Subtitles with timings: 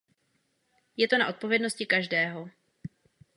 [0.97, 2.49] Je to na odpovědnosti každého.